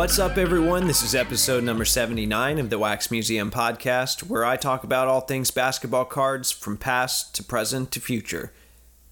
[0.00, 0.86] What's up, everyone?
[0.86, 5.20] This is episode number 79 of the Wax Museum podcast, where I talk about all
[5.20, 8.50] things basketball cards from past to present to future.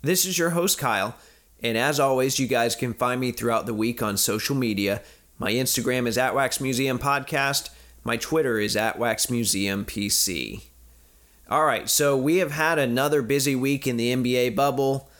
[0.00, 1.14] This is your host, Kyle,
[1.62, 5.02] and as always, you guys can find me throughout the week on social media.
[5.38, 7.68] My Instagram is at Wax Museum Podcast,
[8.02, 10.62] my Twitter is at Wax Museum PC.
[11.50, 15.10] All right, so we have had another busy week in the NBA bubble.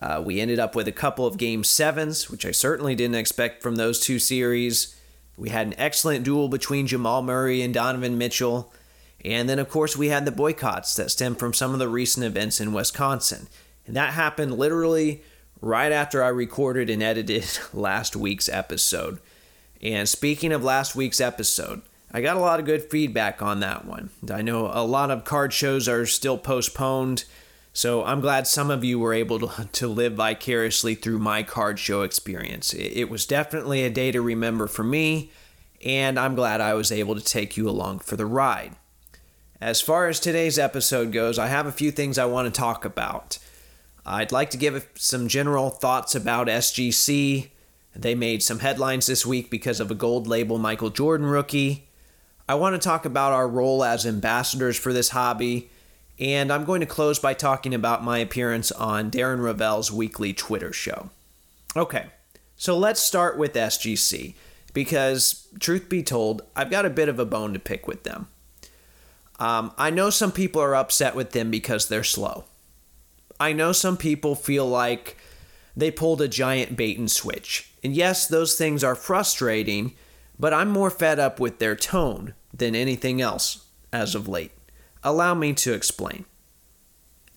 [0.00, 3.62] Uh, we ended up with a couple of game sevens, which I certainly didn't expect
[3.62, 4.96] from those two series.
[5.36, 8.72] We had an excellent duel between Jamal Murray and Donovan Mitchell.
[9.24, 12.26] And then, of course, we had the boycotts that stem from some of the recent
[12.26, 13.48] events in Wisconsin.
[13.86, 15.22] And that happened literally
[15.60, 19.18] right after I recorded and edited last week's episode.
[19.80, 23.84] And speaking of last week's episode, I got a lot of good feedback on that
[23.84, 24.10] one.
[24.30, 27.24] I know a lot of card shows are still postponed
[27.72, 31.78] so I'm glad some of you were able to, to live vicariously through my card
[31.78, 32.74] show experience.
[32.74, 35.30] It, it was definitely a day to remember for me,
[35.84, 38.76] and I'm glad I was able to take you along for the ride.
[39.60, 42.84] As far as today's episode goes, I have a few things I want to talk
[42.84, 43.38] about.
[44.04, 47.50] I'd like to give some general thoughts about SGC.
[47.94, 51.88] They made some headlines this week because of a gold label Michael Jordan rookie.
[52.48, 55.70] I want to talk about our role as ambassadors for this hobby
[56.22, 60.72] and I'm going to close by talking about my appearance on Darren Rovell's weekly Twitter
[60.72, 61.10] show.
[61.74, 62.06] Okay,
[62.54, 64.34] so let's start with SGC,
[64.72, 68.28] because truth be told, I've got a bit of a bone to pick with them.
[69.40, 72.44] Um, I know some people are upset with them because they're slow.
[73.40, 75.16] I know some people feel like
[75.76, 77.72] they pulled a giant bait and switch.
[77.82, 79.94] And yes, those things are frustrating,
[80.38, 84.52] but I'm more fed up with their tone than anything else as of late.
[85.04, 86.24] Allow me to explain.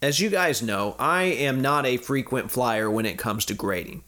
[0.02, 4.04] As you guys know, I am not a frequent flyer when it comes to grading.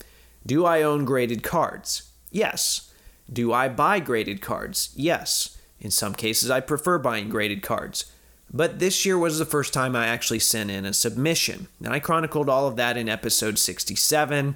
[0.45, 2.12] Do I own graded cards?
[2.31, 2.94] Yes.
[3.31, 4.91] Do I buy graded cards?
[4.95, 5.57] Yes.
[5.79, 8.12] In some cases, I prefer buying graded cards.
[8.53, 11.68] But this year was the first time I actually sent in a submission.
[11.84, 14.56] And I chronicled all of that in episode 67.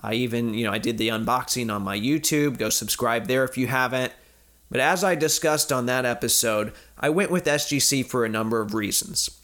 [0.00, 2.58] I even, you know, I did the unboxing on my YouTube.
[2.58, 4.12] Go subscribe there if you haven't.
[4.72, 8.72] But as I discussed on that episode, I went with SGC for a number of
[8.72, 9.38] reasons.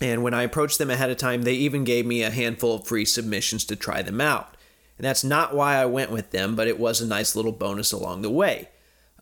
[0.00, 2.86] And when I approached them ahead of time, they even gave me a handful of
[2.86, 4.56] free submissions to try them out.
[4.96, 7.92] And that's not why I went with them, but it was a nice little bonus
[7.92, 8.68] along the way.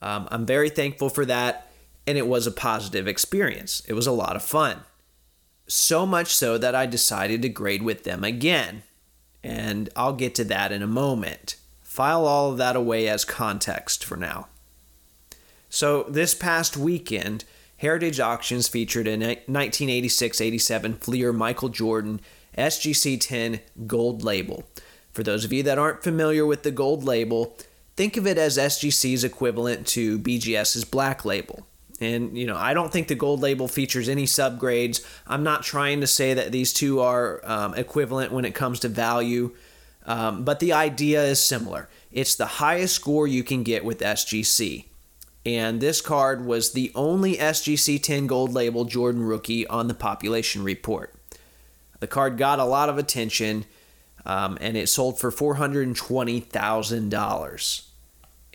[0.00, 1.68] Um, I'm very thankful for that,
[2.06, 3.82] and it was a positive experience.
[3.86, 4.84] It was a lot of fun.
[5.68, 8.84] So much so that I decided to grade with them again.
[9.44, 11.56] And I'll get to that in a moment.
[11.82, 14.48] File all of that away as context for now.
[15.68, 17.44] So, this past weekend,
[17.78, 22.20] Heritage Auctions featured a 1986 87 Fleer Michael Jordan
[22.56, 24.64] SGC 10 gold label.
[25.12, 27.56] For those of you that aren't familiar with the gold label,
[27.96, 31.66] think of it as SGC's equivalent to BGS's black label.
[32.00, 35.04] And, you know, I don't think the gold label features any subgrades.
[35.26, 38.88] I'm not trying to say that these two are um, equivalent when it comes to
[38.88, 39.54] value,
[40.04, 41.88] um, but the idea is similar.
[42.12, 44.84] It's the highest score you can get with SGC
[45.46, 50.64] and this card was the only SGC 10 gold label Jordan rookie on the population
[50.64, 51.14] report.
[52.00, 53.64] The card got a lot of attention
[54.26, 57.82] um, and it sold for $420,000.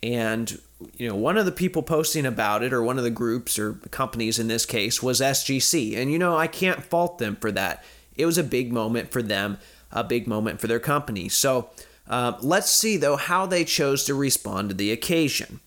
[0.03, 0.59] And
[0.97, 3.75] you know, one of the people posting about it, or one of the groups or
[3.91, 5.95] companies in this case, was SGC.
[5.95, 7.85] And you know, I can't fault them for that.
[8.15, 9.59] It was a big moment for them,
[9.93, 11.29] a big moment for their company.
[11.29, 11.69] So
[12.09, 15.61] uh, let's see, though, how they chose to respond to the occasion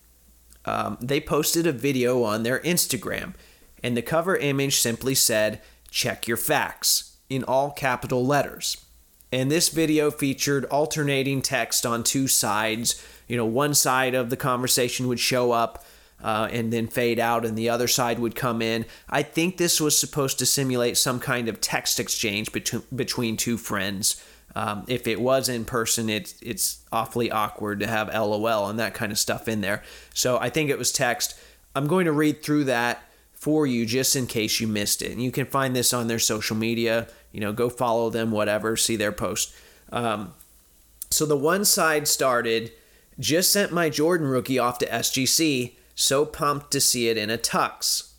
[0.64, 3.34] um, they posted a video on their Instagram,
[3.82, 5.60] and the cover image simply said,
[5.90, 8.84] Check your facts, in all capital letters.
[9.32, 13.04] And this video featured alternating text on two sides.
[13.26, 15.84] You know, one side of the conversation would show up
[16.22, 18.86] uh, and then fade out, and the other side would come in.
[19.10, 23.58] I think this was supposed to simulate some kind of text exchange between, between two
[23.58, 24.24] friends.
[24.56, 28.94] Um, if it was in person, it's it's awfully awkward to have LOL and that
[28.94, 29.82] kind of stuff in there.
[30.14, 31.38] So I think it was text.
[31.74, 33.02] I'm going to read through that
[33.32, 35.10] for you just in case you missed it.
[35.10, 37.08] And you can find this on their social media.
[37.32, 39.52] You know, go follow them, whatever, see their post.
[39.92, 40.32] Um,
[41.10, 42.72] so the one side started,
[43.18, 47.38] just sent my Jordan rookie off to SGC, so pumped to see it in a
[47.38, 48.12] tux.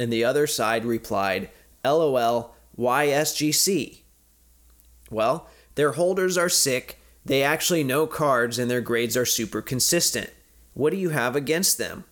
[0.00, 1.50] And the other side replied,
[1.84, 4.00] LOL, why SGC?
[5.10, 10.30] Well, their holders are sick, they actually know cards, and their grades are super consistent.
[10.74, 12.04] What do you have against them?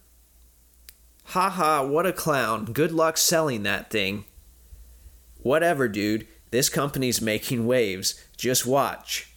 [1.24, 2.66] Haha, what a clown.
[2.66, 4.24] Good luck selling that thing.
[5.42, 6.26] Whatever, dude.
[6.50, 8.22] This company's making waves.
[8.36, 9.32] Just watch.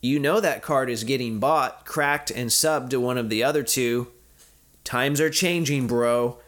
[0.00, 3.62] You know that card is getting bought, cracked, and subbed to one of the other
[3.62, 4.08] two.
[4.84, 6.38] Times are changing, bro.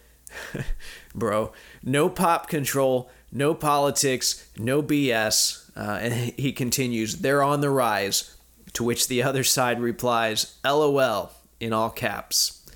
[1.14, 1.52] bro.
[1.82, 5.68] No pop control, no politics, no BS.
[5.79, 8.35] Uh, and he continues, they're on the rise.
[8.75, 12.71] To which the other side replies, LOL, in all caps.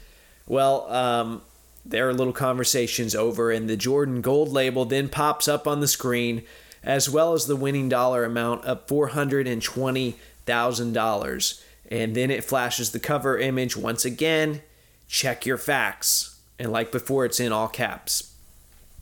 [0.46, 1.42] Well, um,
[1.84, 6.44] their little conversations over, and the Jordan Gold label then pops up on the screen,
[6.82, 11.62] as well as the winning dollar amount of $420,000.
[11.90, 14.62] And then it flashes the cover image once again.
[15.08, 16.40] Check your facts.
[16.58, 18.32] And like before, it's in all caps.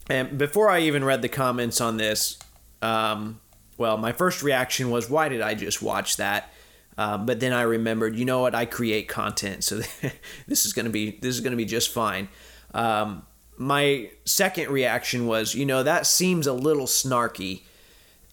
[0.08, 2.36] And before I even read the comments on this,
[2.82, 3.38] um,
[3.80, 6.52] well, my first reaction was, why did I just watch that?
[6.98, 8.54] Uh, but then I remembered, you know what?
[8.54, 9.76] I create content, so
[10.46, 12.28] this is gonna be this is gonna be just fine.
[12.74, 13.24] Um,
[13.56, 17.62] my second reaction was, you know, that seems a little snarky,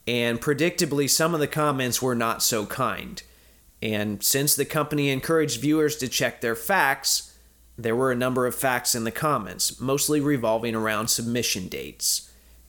[0.05, 3.23] and predictably, some of the comments were not so kind.
[3.81, 7.37] And since the company encouraged viewers to check their facts,
[7.77, 12.26] there were a number of facts in the comments, mostly revolving around submission dates.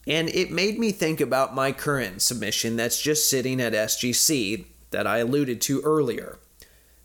[0.08, 5.06] And it made me think about my current submission that's just sitting at SGC that
[5.06, 6.38] I alluded to earlier.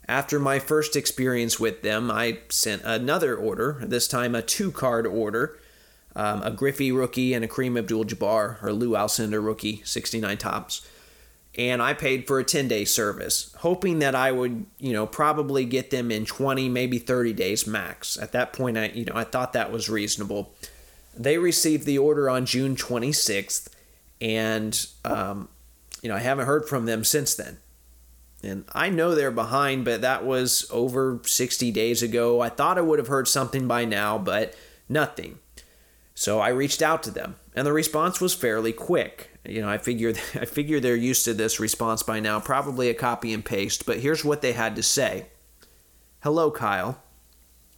[0.08, 5.06] After my first experience with them, I sent another order, this time a two card
[5.06, 5.60] order
[6.16, 10.88] um, a Griffey rookie and a Kareem Abdul Jabbar or Lew Alcindor rookie, 69 Topps.
[11.56, 15.66] And I paid for a 10 day service, hoping that I would, you know, probably
[15.66, 18.18] get them in 20, maybe 30 days max.
[18.18, 20.54] At that point, I, you know, I thought that was reasonable.
[21.16, 23.68] They received the order on June 26th,
[24.20, 25.50] and, um,
[26.02, 27.58] you know, I haven't heard from them since then.
[28.42, 32.42] And I know they're behind, but that was over 60 days ago.
[32.42, 34.54] I thought I would have heard something by now, but
[34.90, 35.40] nothing.
[36.16, 39.32] So I reached out to them, and the response was fairly quick.
[39.46, 42.94] You know, I figure I figure they're used to this response by now, probably a
[42.94, 45.28] copy and paste, but here's what they had to say.
[46.22, 47.02] Hello, Kyle.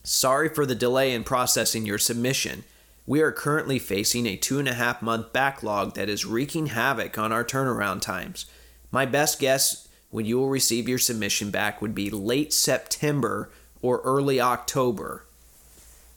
[0.03, 2.63] Sorry for the delay in processing your submission.
[3.07, 7.17] We are currently facing a two and a half month backlog that is wreaking havoc
[7.19, 8.47] on our turnaround times.
[8.91, 14.01] My best guess when you will receive your submission back would be late September or
[14.03, 15.25] early October.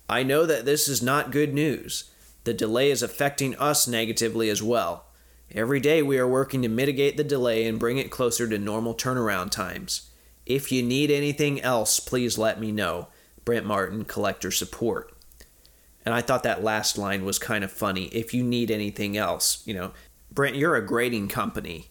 [0.08, 2.10] I know that this is not good news.
[2.44, 5.04] The delay is affecting us negatively as well.
[5.54, 8.94] Every day we are working to mitigate the delay and bring it closer to normal
[8.94, 10.08] turnaround times.
[10.46, 13.08] If you need anything else, please let me know.
[13.44, 15.12] Brent Martin, Collector Support.
[16.08, 18.06] And I thought that last line was kind of funny.
[18.06, 19.90] If you need anything else, you know,
[20.32, 21.88] Brent, you're a grading company.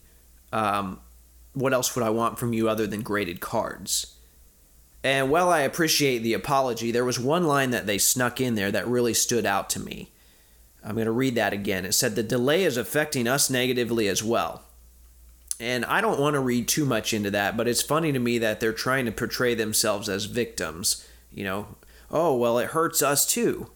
[0.51, 1.01] Um,
[1.53, 4.15] what else would I want from you other than graded cards?
[5.03, 8.71] And while I appreciate the apology, there was one line that they snuck in there
[8.71, 10.09] that really stood out to me.
[10.83, 11.85] I'm going to read that again.
[11.85, 14.63] It said, The delay is affecting us negatively as well.
[15.59, 18.39] And I don't want to read too much into that, but it's funny to me
[18.39, 21.07] that they're trying to portray themselves as victims.
[21.31, 21.67] You know,
[22.09, 23.69] oh, well, it hurts us too.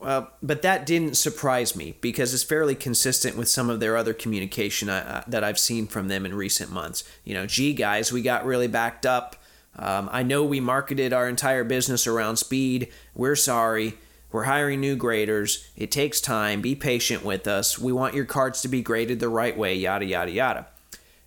[0.00, 4.12] Uh, but that didn't surprise me because it's fairly consistent with some of their other
[4.12, 7.02] communication uh, uh, that I've seen from them in recent months.
[7.24, 9.36] You know, gee, guys, we got really backed up.
[9.74, 12.88] Um, I know we marketed our entire business around speed.
[13.14, 13.94] We're sorry.
[14.32, 15.66] We're hiring new graders.
[15.76, 16.60] It takes time.
[16.60, 17.78] Be patient with us.
[17.78, 20.66] We want your cards to be graded the right way, yada, yada, yada.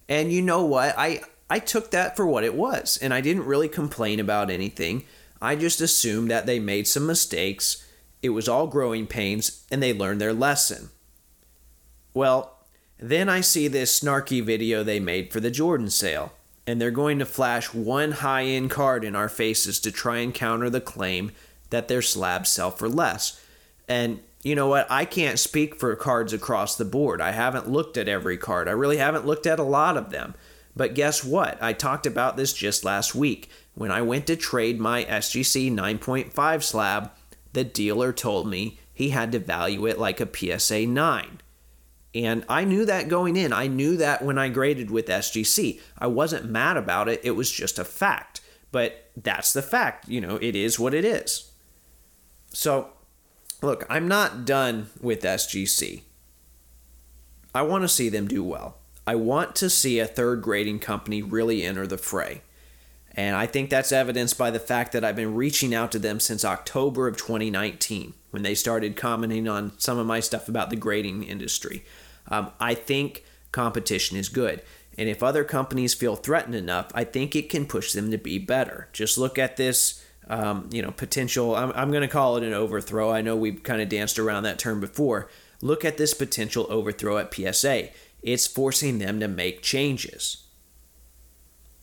[0.08, 0.94] And you know what?
[0.98, 5.06] I, I took that for what it was, and I didn't really complain about anything.
[5.42, 7.86] I just assumed that they made some mistakes
[8.22, 10.90] it was all growing pains, and they learned their lesson.
[12.14, 12.58] Well,
[12.98, 16.34] then I see this snarky video they made for the Jordan sale,
[16.68, 20.34] and they're going to flash one high end card in our faces to try and
[20.34, 21.32] counter the claim
[21.70, 23.42] that their slabs sell for less.
[23.88, 24.88] And you know what?
[24.90, 27.22] I can't speak for cards across the board.
[27.22, 28.68] I haven't looked at every card.
[28.68, 30.36] I really haven't looked at a lot of them.
[30.76, 31.62] But guess what?
[31.62, 36.64] I talked about this just last week when I went to trade my SGC 9.5
[36.64, 37.12] slab
[37.54, 41.42] the dealer told me he had to value it like a PSA 9.
[42.16, 43.54] And I knew that going in.
[43.54, 45.80] I knew that when I graded with SGC.
[45.98, 48.42] I wasn't mad about it, it was just a fact.
[48.72, 50.08] But that's the fact.
[50.08, 51.52] You know, it is what it is.
[52.52, 52.90] So,
[53.62, 56.02] look, I'm not done with SGC.
[57.54, 58.78] I want to see them do well.
[59.08, 62.42] I want to see a third grading company really enter the fray.
[63.20, 66.22] And I think that's evidenced by the fact that I've been reaching out to them
[66.22, 70.78] since October of 2019 when they started commenting on some of my stuff about the
[70.78, 71.84] grading industry.
[72.30, 74.62] Um, I think competition is good.
[74.98, 78.38] And if other companies feel threatened enough, I think it can push them to be
[78.40, 78.88] better.
[78.94, 81.58] Just look at this, um, you know, potential.
[81.58, 83.12] I'm, I'm going to call it an overthrow.
[83.12, 85.30] I know we've kind of danced around that term before.
[85.62, 87.90] Look at this potential overthrow at PSA.
[88.22, 90.46] It's forcing them to make changes.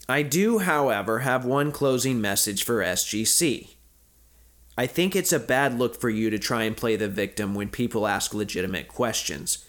[0.08, 3.74] I do, however, have one closing message for SGC.
[4.78, 7.70] I think it's a bad look for you to try and play the victim when
[7.70, 9.64] people ask legitimate questions.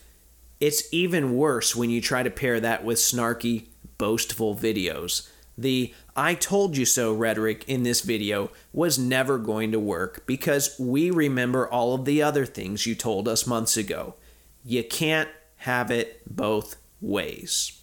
[0.60, 3.67] It's even worse when you try to pair that with snarky,
[3.98, 5.29] boastful videos.
[5.58, 10.75] The I told you so rhetoric in this video was never going to work because
[10.77, 14.15] we remember all of the other things you told us months ago.
[14.63, 17.82] You can't have it both ways.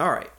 [0.00, 0.30] All right.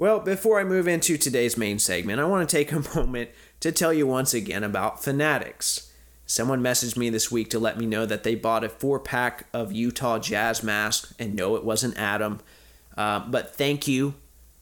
[0.00, 3.28] Well, before I move into today's main segment, I want to take a moment
[3.60, 5.92] to tell you once again about Fanatics.
[6.24, 9.44] Someone messaged me this week to let me know that they bought a four pack
[9.52, 12.40] of Utah Jazz masks, and no, it wasn't Adam.
[12.96, 14.14] Uh, but thank you.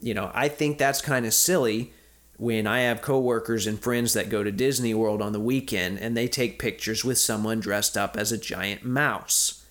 [0.00, 1.92] You know, I think that's kind of silly
[2.36, 6.16] when I have coworkers and friends that go to Disney World on the weekend and
[6.16, 9.66] they take pictures with someone dressed up as a giant mouse.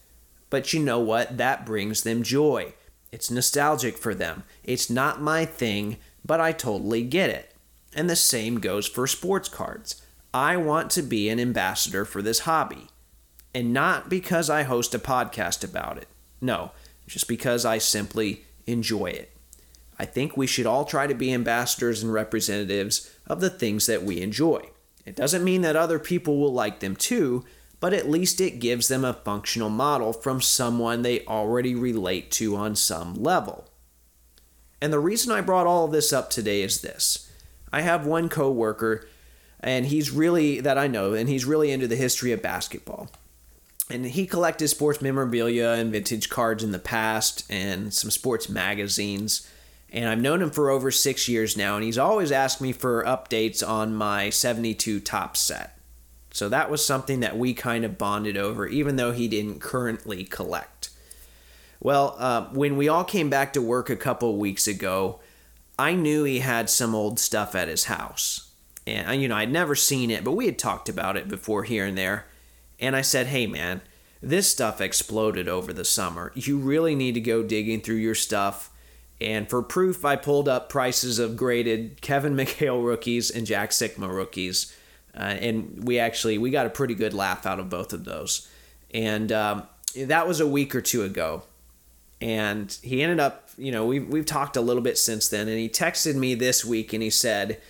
[0.50, 1.38] But you know what?
[1.38, 2.74] That brings them joy.
[3.12, 4.43] It's nostalgic for them.
[4.63, 7.55] It's not my thing, but I totally get it.
[7.95, 10.01] And the same goes for sports cards.
[10.31, 12.88] I want to be an ambassador for this hobby
[13.53, 16.07] and not because I host a podcast about it.
[16.39, 16.71] No,
[17.07, 19.31] just because I simply enjoy it.
[20.00, 24.03] I think we should all try to be ambassadors and representatives of the things that
[24.03, 24.70] we enjoy.
[25.06, 27.44] It doesn't mean that other people will like them too,
[27.79, 32.56] but at least it gives them a functional model from someone they already relate to
[32.56, 33.68] on some level.
[34.82, 37.29] And the reason I brought all of this up today is this.
[37.74, 39.08] I have one coworker
[39.60, 43.10] and he's really that I know and he's really into the history of basketball
[43.89, 49.48] and he collected sports memorabilia and vintage cards in the past and some sports magazines
[49.91, 53.03] and I've known him for over six years now, and he's always asked me for
[53.03, 55.79] updates on my 72 Topps set.
[56.31, 60.24] So that was something that we kind of bonded over, even though he didn't currently
[60.24, 60.89] collect.
[61.79, 65.19] Well, uh, when we all came back to work a couple weeks ago,
[65.77, 68.51] I knew he had some old stuff at his house.
[68.86, 71.86] And, you know, I'd never seen it, but we had talked about it before here
[71.86, 72.25] and there.
[72.79, 73.81] And I said, hey, man,
[74.22, 76.31] this stuff exploded over the summer.
[76.36, 78.72] You really need to go digging through your stuff.
[79.21, 84.13] And for proof, I pulled up prices of graded Kevin McHale rookies and Jack Sikma
[84.13, 84.75] rookies.
[85.15, 88.47] Uh, and we actually we got a pretty good laugh out of both of those.
[88.93, 89.63] And um,
[89.95, 91.43] that was a week or two ago.
[92.21, 95.47] And he ended up, you know, we've, we've talked a little bit since then.
[95.47, 97.61] And he texted me this week and he said,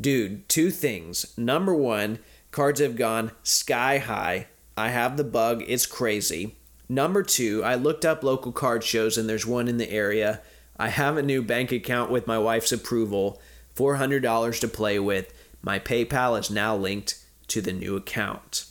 [0.00, 1.32] dude, two things.
[1.38, 2.18] Number one,
[2.50, 5.62] cards have gone sky high I have the bug.
[5.66, 6.56] It's crazy.
[6.88, 10.40] Number two, I looked up local card shows and there's one in the area.
[10.76, 13.40] I have a new bank account with my wife's approval,
[13.76, 15.32] $400 to play with.
[15.62, 18.66] My PayPal is now linked to the new account.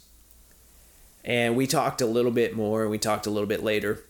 [1.24, 4.04] And we talked a little bit more, and we talked a little bit later.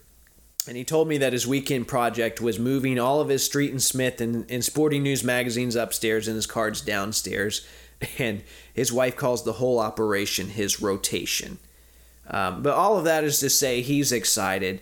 [0.67, 3.81] And he told me that his weekend project was moving all of his Street and
[3.81, 7.65] Smith and, and Sporting News magazines upstairs and his cards downstairs.
[8.17, 8.41] And
[8.73, 11.59] his wife calls the whole operation his rotation.
[12.27, 14.81] Um, but all of that is to say he's excited.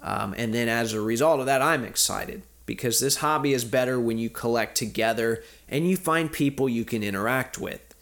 [0.00, 3.98] Um, and then as a result of that, I'm excited because this hobby is better
[3.98, 7.96] when you collect together and you find people you can interact with.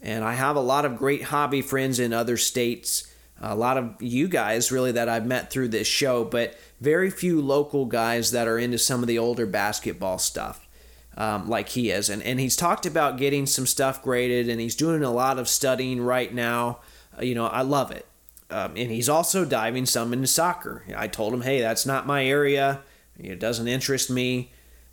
[0.00, 4.00] And I have a lot of great hobby friends in other states, a lot of
[4.00, 8.46] you guys really that I've met through this show, but very few local guys that
[8.46, 10.68] are into some of the older basketball stuff.
[11.16, 12.08] Um, like he is.
[12.08, 15.48] And, and he's talked about getting some stuff graded and he's doing a lot of
[15.48, 16.78] studying right now.
[17.18, 18.06] Uh, you know, I love it.
[18.50, 20.84] Um, and he's also diving some into soccer.
[20.96, 22.82] I told him, hey, that's not my area.
[23.18, 24.50] It doesn't interest me.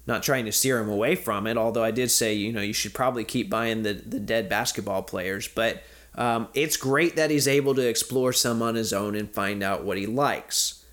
[0.10, 2.74] not trying to steer him away from it, although I did say, you know, you
[2.74, 5.48] should probably keep buying the, the dead basketball players.
[5.48, 5.84] But
[6.16, 9.86] um, it's great that he's able to explore some on his own and find out
[9.86, 10.84] what he likes.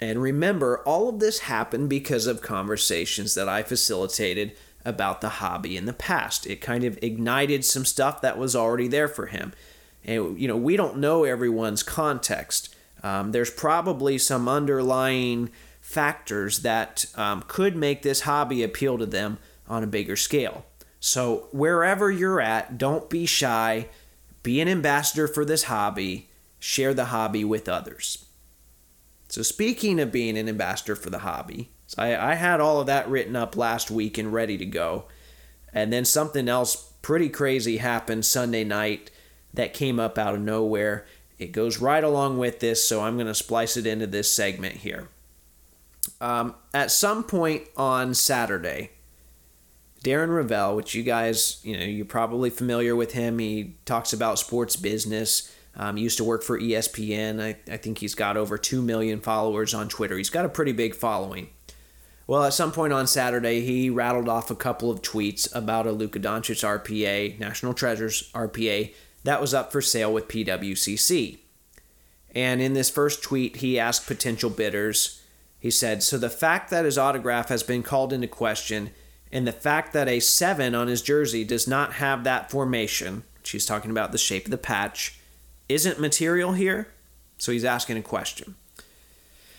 [0.00, 4.54] And remember, all of this happened because of conversations that I facilitated
[4.84, 6.46] about the hobby in the past.
[6.46, 9.54] It kind of ignited some stuff that was already there for him.
[10.04, 12.74] And, you know, we don't know everyone's context.
[13.02, 15.50] Um, there's probably some underlying
[15.86, 19.38] factors that um, could make this hobby appeal to them
[19.68, 20.66] on a bigger scale.
[20.98, 23.88] So, wherever you're at, don't be shy.
[24.42, 26.28] Be an ambassador for this hobby.
[26.58, 28.26] Share the hobby with others.
[29.28, 32.88] So, speaking of being an ambassador for the hobby, so I, I had all of
[32.88, 35.04] that written up last week and ready to go.
[35.72, 39.12] And then something else pretty crazy happened Sunday night
[39.54, 41.06] that came up out of nowhere.
[41.38, 44.78] It goes right along with this, so I'm going to splice it into this segment
[44.78, 45.10] here.
[46.20, 48.90] Um, at some point on Saturday,
[50.04, 53.38] Darren Rovell, which you guys, you know, you're probably familiar with him.
[53.38, 55.52] He talks about sports business.
[55.74, 57.42] Um, he used to work for ESPN.
[57.42, 60.16] I, I think he's got over 2 million followers on Twitter.
[60.16, 61.48] He's got a pretty big following.
[62.26, 65.92] Well, at some point on Saturday, he rattled off a couple of tweets about a
[65.92, 68.92] Luka Doncic RPA, National Treasures RPA,
[69.24, 71.38] that was up for sale with PWCC.
[72.34, 75.22] And in this first tweet, he asked potential bidders,
[75.58, 78.90] he said, So the fact that his autograph has been called into question
[79.32, 83.66] and the fact that a 7 on his jersey does not have that formation, she's
[83.66, 85.18] talking about the shape of the patch,
[85.68, 86.88] isn't material here?
[87.38, 88.54] So he's asking a question.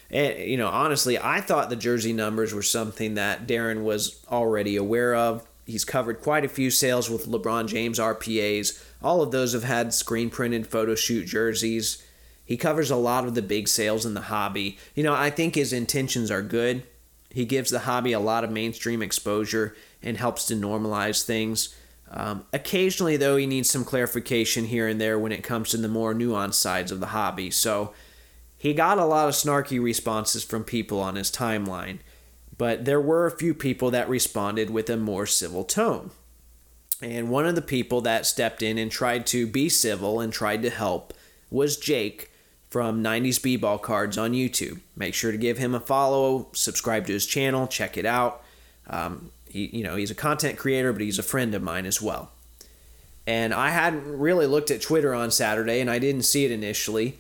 [0.10, 4.77] And, you know, honestly, I thought the jersey numbers were something that Darren was already
[4.77, 5.46] aware of.
[5.66, 8.82] He's covered quite a few sales with LeBron James RPAs.
[9.04, 12.02] All of those have had screen printed photo shoot jerseys.
[12.48, 14.78] He covers a lot of the big sales in the hobby.
[14.96, 16.84] You know, I think his intentions are good.
[17.30, 21.76] He gives the hobby a lot of mainstream exposure and helps to normalize things.
[22.10, 25.90] Um, occasionally, though, he needs some clarification here and there when it comes to the
[25.90, 27.52] more nuanced sides of the hobby.
[27.52, 27.94] So,
[28.58, 32.00] he got a lot of snarky responses from people on his timeline,
[32.58, 36.12] but there were a few people that responded with a more civil tone.
[37.02, 40.64] And one of the people that stepped in and tried to be civil and tried
[40.64, 41.14] to help
[41.52, 42.32] was Jake
[42.78, 44.82] from 90s B-ball cards on YouTube.
[44.96, 48.44] Make sure to give him a follow, subscribe to his channel, check it out.
[48.86, 52.04] Um, he, you know, he's a content creator, but he's a friend of mine as
[52.04, 52.30] well.
[53.26, 57.18] And I hadn't really looked at Twitter on Saturday, and I didn't see it initially.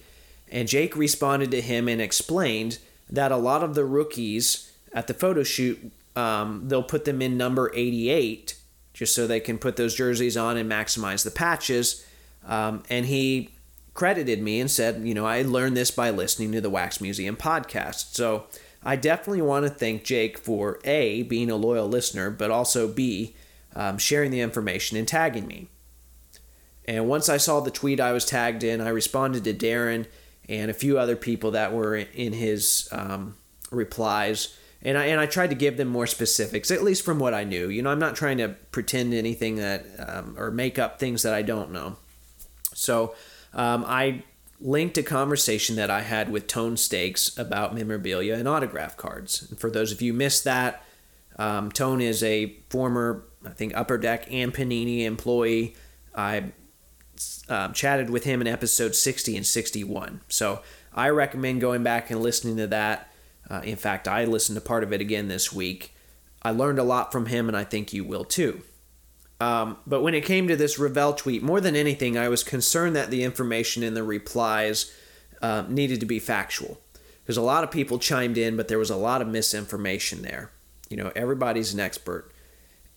[0.51, 2.77] And Jake responded to him and explained
[3.09, 7.35] that a lot of the rookies at the photo shoot, um, they'll put them in
[7.35, 8.53] number 88
[8.93, 12.05] just so they can put those jerseys on and maximize the patches.
[12.45, 13.56] Um, and he
[13.97, 17.35] credited me and said, you know, I learned this by listening to the Wax Museum
[17.35, 18.13] podcast.
[18.13, 18.45] So
[18.83, 23.35] I definitely want to thank Jake for A, being a loyal listener, but also B,
[23.75, 25.69] um, sharing the information and tagging me.
[26.85, 30.05] And once I saw the tweet I was tagged in, I responded to Darren
[30.47, 33.35] and a few other people that were in his um,
[33.71, 34.55] replies.
[34.83, 37.43] And I, and I tried to give them more specifics, at least from what I
[37.43, 37.67] knew.
[37.67, 41.33] You know, I'm not trying to pretend anything that, um, or make up things that
[41.33, 41.95] I don't know.
[42.75, 43.15] So
[43.53, 44.23] um, I
[44.59, 49.47] linked a conversation that I had with Tone Stakes about memorabilia and autograph cards.
[49.49, 50.83] And for those of you missed that,
[51.37, 55.75] um, Tone is a former, I think, Upper Deck and Panini employee.
[56.15, 56.51] I
[57.49, 60.21] um, chatted with him in episode 60 and 61.
[60.27, 60.61] So
[60.93, 63.11] I recommend going back and listening to that.
[63.49, 65.95] Uh, in fact, I listened to part of it again this week.
[66.41, 68.63] I learned a lot from him, and I think you will too.
[69.39, 72.95] Um, but when it came to this Rovell tweet, more than anything, I was concerned
[72.95, 74.91] that the information in the replies
[75.41, 76.79] uh, needed to be factual.
[77.23, 80.49] Because a lot of people chimed in, but there was a lot of misinformation there.
[80.89, 82.31] You know, everybody's an expert.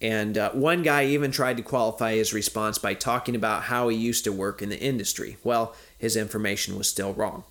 [0.00, 3.96] And uh, one guy even tried to qualify his response by talking about how he
[3.96, 5.37] used to work in the industry.
[5.44, 7.44] Well, his information was still wrong.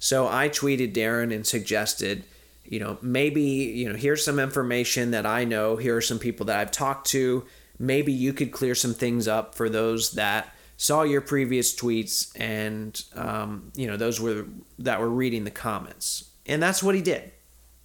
[0.00, 2.24] So I tweeted Darren and suggested,
[2.64, 5.76] you know, maybe, you know, here's some information that I know.
[5.76, 7.44] Here are some people that I've talked to.
[7.80, 13.02] Maybe you could clear some things up for those that saw your previous tweets and,
[13.16, 14.46] um, you know, those were
[14.78, 16.30] that were reading the comments.
[16.46, 17.32] And that's what he did.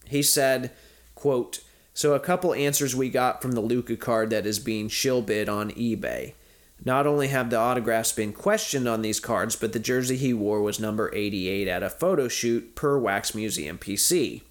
[0.05, 0.71] He said,
[1.15, 1.61] quote,
[1.97, 5.47] so, a couple answers we got from the Luka card that is being shill bid
[5.47, 6.33] on eBay.
[6.83, 10.61] Not only have the autographs been questioned on these cards, but the jersey he wore
[10.61, 14.41] was number 88 at a photo shoot per Wax Museum PC.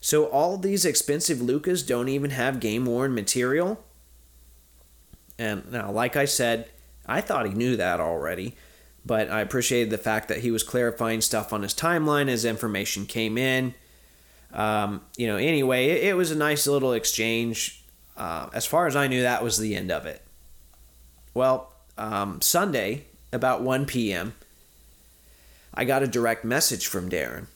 [0.00, 3.84] So, all these expensive Lukas don't even have game worn material?
[5.40, 6.68] And now, like I said,
[7.06, 8.56] I thought he knew that already,
[9.06, 13.06] but I appreciated the fact that he was clarifying stuff on his timeline as information
[13.06, 13.74] came in.
[14.52, 17.82] Um, you know, anyway, it, it, was a nice little exchange.
[18.18, 20.20] Uh, as far as I knew, that was the end of it.
[21.32, 24.34] Well, um, Sunday, about 1 p.m.,
[25.72, 27.46] I got a direct message from Darren.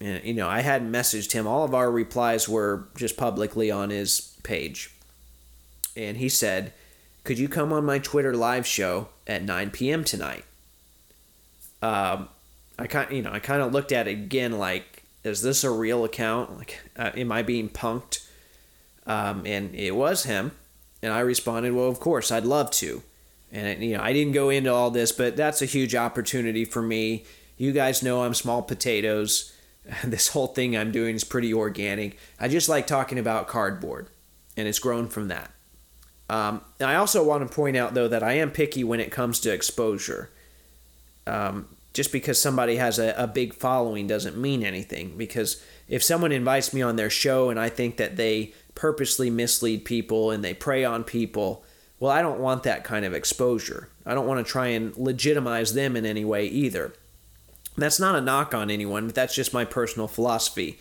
[0.00, 1.46] And, you know, I hadn't messaged him.
[1.46, 4.94] All of our replies were just publicly on his page.
[5.94, 6.72] And he said,
[7.24, 10.04] Could you come on my Twitter live show at 9 p.m.
[10.04, 10.44] tonight?
[11.82, 12.28] Um,
[12.78, 15.70] I kind, you know, I kind of looked at it again, like, is this a
[15.70, 16.56] real account?
[16.56, 18.26] Like, uh, am I being punked?
[19.06, 20.52] Um, and it was him,
[21.02, 23.02] and I responded, well, of course, I'd love to.
[23.52, 26.80] And you know, I didn't go into all this, but that's a huge opportunity for
[26.80, 27.24] me.
[27.56, 29.52] You guys know I'm small potatoes.
[30.04, 32.16] This whole thing I'm doing is pretty organic.
[32.38, 34.08] I just like talking about cardboard,
[34.56, 35.50] and it's grown from that.
[36.30, 39.40] Um, I also want to point out, though, that I am picky when it comes
[39.40, 40.30] to exposure.
[41.26, 45.16] Um, just because somebody has a, a big following doesn't mean anything.
[45.16, 49.84] Because if someone invites me on their show and I think that they purposely mislead
[49.84, 51.64] people and they prey on people,
[51.98, 53.88] well, I don't want that kind of exposure.
[54.06, 56.94] I don't want to try and legitimize them in any way either.
[57.76, 60.78] That's not a knock on anyone, but that's just my personal philosophy.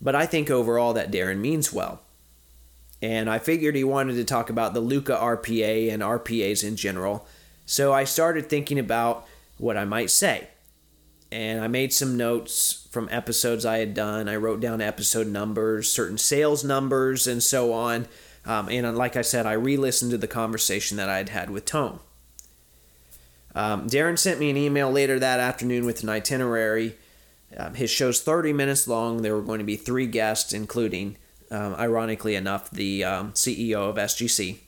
[0.00, 2.01] But I think overall that Darren means well.
[3.02, 7.26] And I figured he wanted to talk about the Luka RPA and RPAs in general.
[7.66, 9.26] So I started thinking about
[9.58, 10.48] what I might say.
[11.32, 14.28] And I made some notes from episodes I had done.
[14.28, 18.06] I wrote down episode numbers, certain sales numbers, and so on.
[18.44, 21.50] Um, and like I said, I re listened to the conversation that I had had
[21.50, 22.00] with Tone.
[23.54, 26.96] Um, Darren sent me an email later that afternoon with an itinerary.
[27.56, 29.22] Um, his show's 30 minutes long.
[29.22, 31.16] There were going to be three guests, including,
[31.52, 34.58] um, ironically enough, the um, CEO of SGC.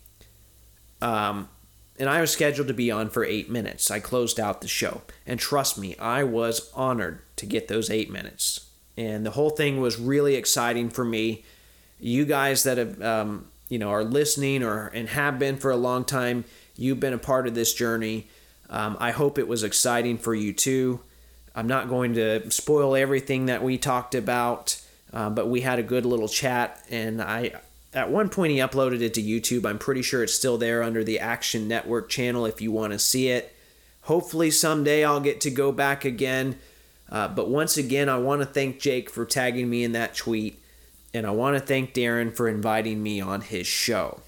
[1.01, 1.49] Um,
[1.99, 3.90] and I was scheduled to be on for eight minutes.
[3.90, 5.03] I closed out the show.
[5.27, 8.68] And trust me, I was honored to get those eight minutes.
[8.97, 11.44] And the whole thing was really exciting for me.
[11.99, 15.77] You guys that have, um, you know, are listening or and have been for a
[15.77, 16.44] long time,
[16.77, 18.29] you've been a part of this journey.
[18.68, 21.01] Um, I hope it was exciting for you too.
[21.55, 24.81] I'm not going to spoil everything that we talked about,
[25.14, 27.53] uh, but we had a good little chat, and I
[27.92, 29.64] at one point he uploaded it to YouTube.
[29.64, 32.98] I'm pretty sure it's still there under the Action Network channel if you want to
[32.98, 33.55] see it.
[34.03, 36.59] Hopefully someday I'll get to go back again.
[37.09, 40.61] Uh, but once again, I want to thank Jake for tagging me in that tweet,
[41.14, 44.20] and I want to thank Darren for inviting me on his show.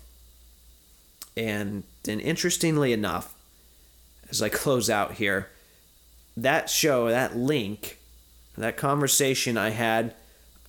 [1.37, 3.35] And and interestingly enough,
[4.31, 5.51] as I close out here,
[6.37, 7.99] that show, that link,
[8.57, 10.15] that conversation I had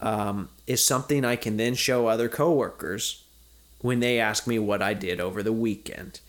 [0.02, 3.24] um, is something I can then show other coworkers
[3.82, 6.20] when they ask me what I did over the weekend.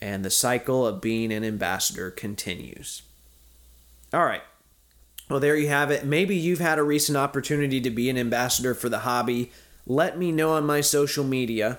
[0.00, 3.02] And the cycle of being an ambassador continues.
[4.12, 4.42] All right.
[5.28, 6.04] Well, there you have it.
[6.04, 9.52] Maybe you've had a recent opportunity to be an ambassador for the hobby.
[9.86, 11.78] Let me know on my social media.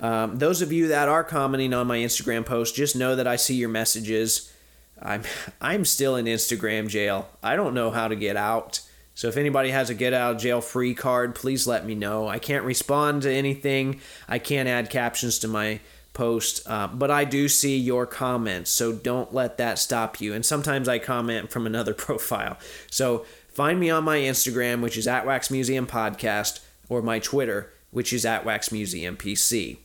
[0.00, 3.36] Um, those of you that are commenting on my Instagram post, just know that I
[3.36, 4.52] see your messages.
[5.00, 5.22] I'm
[5.60, 7.28] I'm still in Instagram jail.
[7.42, 8.80] I don't know how to get out.
[9.14, 12.28] So if anybody has a get out of jail free card, please let me know.
[12.28, 14.00] I can't respond to anything.
[14.28, 15.80] I can't add captions to my
[16.12, 18.70] post, uh, but I do see your comments.
[18.70, 20.34] So don't let that stop you.
[20.34, 22.58] And sometimes I comment from another profile.
[22.90, 27.72] So find me on my Instagram, which is at Wax Museum Podcast, or my Twitter,
[27.90, 29.78] which is at Wax Museum PC.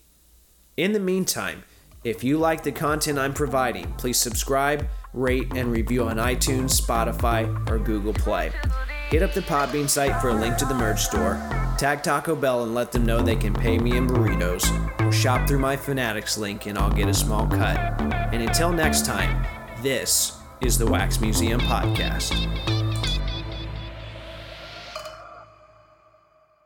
[0.75, 1.63] In the meantime,
[2.03, 7.69] if you like the content I'm providing, please subscribe, rate, and review on iTunes, Spotify,
[7.69, 8.51] or Google Play.
[9.09, 11.35] Hit up the Podbean site for a link to the merch store,
[11.77, 14.65] tag Taco Bell and let them know they can pay me in burritos,
[14.99, 17.77] or shop through my Fanatics link and I'll get a small cut.
[18.33, 19.45] And until next time,
[19.81, 22.76] this is the Wax Museum Podcast.